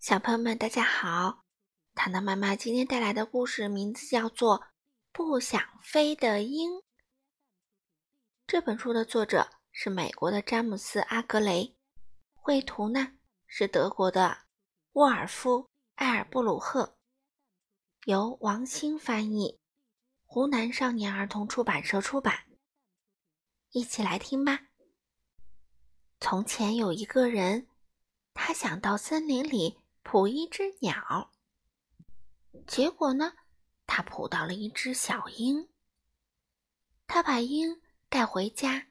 [0.00, 1.44] 小朋友们，大家好！
[1.94, 4.58] 糖糖妈妈今天带来的故事名字叫做
[5.12, 6.70] 《不想飞的鹰》。
[8.46, 11.76] 这本书的作者是美国的詹姆斯·阿格雷，
[12.32, 14.46] 绘图呢是德国的
[14.92, 15.64] 沃尔夫·
[15.96, 16.96] 埃尔布鲁赫，
[18.06, 19.60] 由王兴翻译，
[20.24, 22.46] 湖南少年儿童出版社出版。
[23.72, 24.60] 一起来听吧。
[26.18, 27.68] 从前有一个人，
[28.32, 29.78] 他想到森林里。
[30.10, 31.30] 捕一只鸟，
[32.66, 33.34] 结果呢，
[33.86, 35.68] 他捕到了一只小鹰。
[37.06, 38.88] 他把鹰带回家，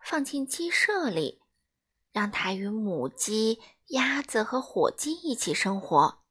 [0.00, 1.42] 放进鸡舍里，
[2.10, 6.24] 让它与母鸡、鸭子和火鸡一起生活。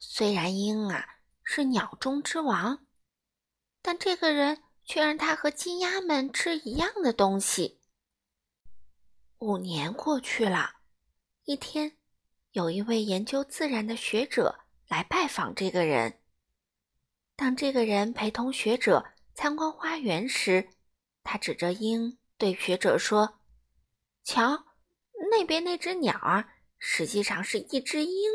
[0.00, 1.06] 虽然鹰啊
[1.44, 2.84] 是鸟中之王，
[3.80, 7.80] 但这个人却让它和鸡鸭们吃一样的东西。
[9.38, 10.80] 五年过去了，
[11.44, 11.96] 一天。
[12.52, 16.18] 有一位研究自然的学者来拜访这个人。
[17.36, 20.68] 当这个人陪同学者参观花园时，
[21.22, 23.38] 他指着鹰对学者说
[24.24, 24.64] ：“瞧，
[25.30, 28.30] 那边那只鸟啊，实际上是一只鹰。”“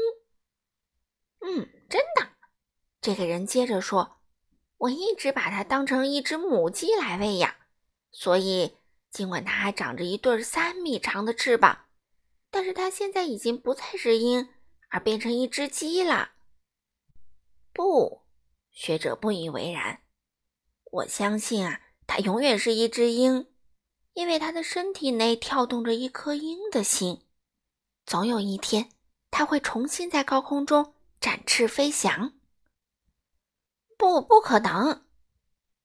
[1.45, 2.29] 嗯，真的。”
[3.01, 4.21] 这个人接着说
[4.77, 7.53] ：“我一直把它当成一只母鸡来喂养，
[8.11, 8.77] 所以
[9.11, 11.81] 尽管它还长着一对三米长的翅膀。”
[12.55, 14.47] 但是它现在已经不再是鹰，
[14.87, 16.35] 而变成一只鸡了。
[17.73, 18.21] 不，
[18.71, 20.03] 学者不以为然。
[20.85, 23.47] 我相信啊，它永远是一只鹰，
[24.13, 27.25] 因为它的身体内跳动着一颗鹰的心。
[28.05, 28.89] 总有一天，
[29.29, 32.39] 它会重新在高空中展翅飞翔。
[33.97, 35.03] 不，不可能！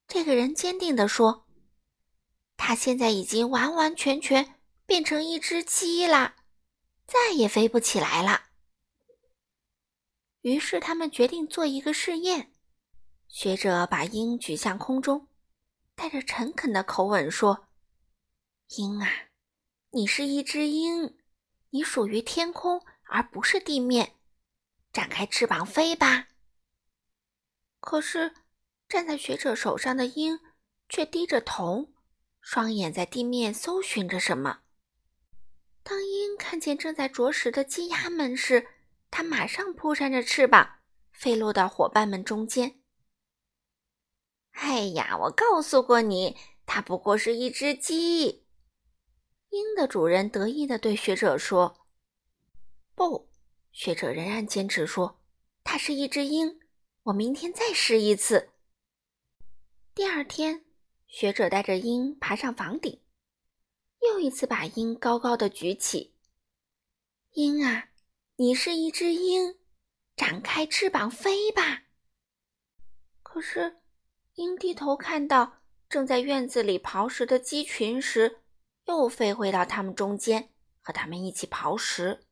[0.06, 1.48] 这个人坚定地说
[2.56, 6.36] ：“它现在已经完完全全变成一只鸡了。”
[7.11, 8.44] 再也飞不起来了。
[10.42, 12.52] 于是他们决定做一个试验。
[13.27, 15.27] 学者把鹰举向空中，
[15.96, 17.67] 带着诚恳的口吻说
[18.77, 19.08] ：“鹰啊，
[19.90, 21.18] 你是一只鹰，
[21.70, 24.14] 你属于天空而不是地面，
[24.92, 26.29] 展开翅膀飞吧。”
[27.80, 28.34] 可是
[28.89, 30.39] 站在学者手上的鹰
[30.89, 31.92] 却低着头，
[32.40, 34.61] 双眼在地面搜寻着什么。
[36.50, 38.66] 看见正在啄食的鸡鸭们时，
[39.08, 40.80] 它马上扑扇着翅膀，
[41.12, 42.80] 飞落到伙伴们中间。
[44.55, 48.48] 哎呀，我告诉过你，它不过是一只鸡。
[49.50, 51.86] 鹰的主人得意地对学者说
[52.96, 53.30] ：“不，
[53.70, 55.20] 学者仍然坚持说，
[55.62, 56.58] 它是一只鹰。
[57.05, 58.50] 我明天再试一次。”
[59.94, 60.64] 第二天，
[61.06, 63.00] 学者带着鹰爬上房顶。
[64.00, 66.16] 又一次把鹰高高的举起。
[67.35, 67.91] 鹰啊，
[68.36, 69.57] 你是一只鹰，
[70.17, 71.85] 展开翅膀飞吧。
[73.23, 73.77] 可是，
[74.35, 78.40] 鹰低头看到正在院子里刨食的鸡群时，
[78.86, 82.27] 又飞回到它们中间，和它们一起刨食。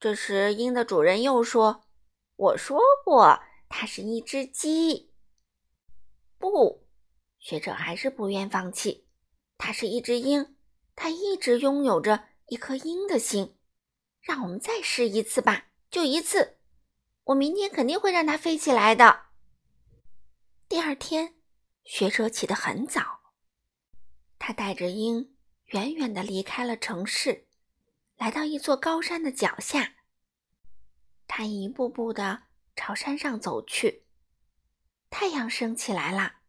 [0.00, 1.84] 这时，鹰的主人又说
[2.36, 3.38] ：“我说过，
[3.68, 5.12] 它是一只鸡。”
[6.38, 6.88] 不，
[7.38, 9.06] 学者还是不愿放弃。
[9.58, 10.56] 它是一只鹰，
[10.94, 13.56] 它一直拥有着一颗鹰的心。
[14.20, 16.58] 让我们再试一次吧，就一次。
[17.24, 19.26] 我明天肯定会让它飞起来的。
[20.68, 21.34] 第二天，
[21.84, 23.20] 学者起得很早，
[24.36, 25.36] 他带着鹰
[25.66, 27.46] 远远地离开了城市，
[28.16, 29.94] 来到一座高山的脚下。
[31.28, 34.04] 他一步步地朝山上走去。
[35.08, 36.40] 太阳升起来了。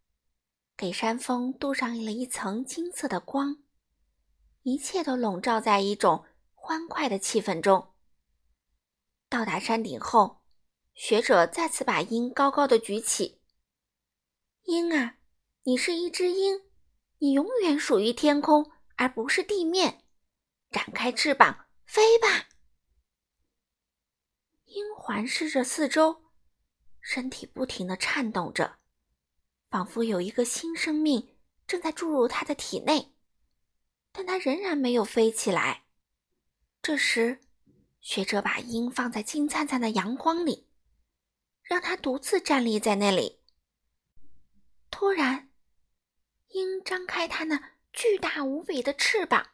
[0.76, 3.58] 给山峰镀上了一层金色的光，
[4.62, 6.24] 一切都笼罩在一种
[6.54, 7.94] 欢快的气氛中。
[9.28, 10.42] 到达山顶后，
[10.94, 13.40] 学者再次把鹰高高的举起。
[14.64, 15.18] 鹰啊，
[15.62, 16.62] 你是一只鹰，
[17.18, 20.04] 你永远属于天空而不是地面。
[20.70, 22.48] 展开翅膀，飞吧！
[24.64, 26.24] 鹰环视着四周，
[27.00, 28.78] 身体不停地颤动着。
[29.70, 31.36] 仿佛有一个新生命
[31.66, 33.14] 正在注入它的体内，
[34.12, 35.84] 但它仍然没有飞起来。
[36.82, 37.40] 这时，
[38.00, 40.68] 学者把鹰放在金灿灿的阳光里，
[41.62, 43.40] 让它独自站立在那里。
[44.90, 45.50] 突然，
[46.48, 49.50] 鹰张开它那巨大无比的翅膀，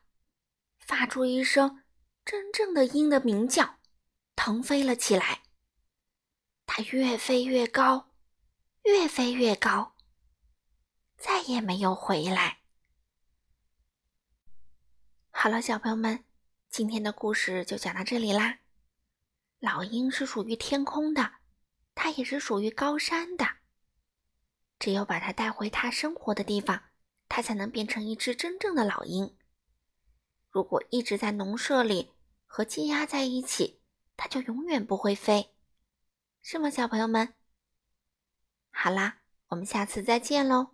[0.78, 1.82] 发出一声
[2.24, 3.78] 真正的鹰的鸣叫，
[4.36, 5.42] 腾飞了起来。
[6.66, 8.14] 它越飞越高，
[8.84, 9.94] 越飞越高。
[11.16, 12.63] 再也没有回来。
[15.44, 16.24] 好了，小朋友们。
[16.70, 18.60] 今天的故事就讲到这里啦。
[19.58, 21.32] 老鹰是属于天空的，
[21.94, 23.46] 它也是属于高山的。
[24.78, 26.84] 只有把它带回它生活的地方，
[27.28, 29.36] 它才能变成一只真正的老鹰。
[30.48, 32.12] 如果一直在农舍里
[32.46, 33.82] 和鸡鸭在一起，
[34.16, 35.54] 它就永远不会飞，
[36.40, 37.34] 是吗，小朋友们？
[38.70, 39.18] 好啦，
[39.48, 40.73] 我们下次再见喽。